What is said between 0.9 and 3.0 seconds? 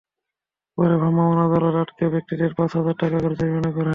ভ্রাম্যমাণ আদালত আটক ব্যক্তিদের পাঁচ হাজার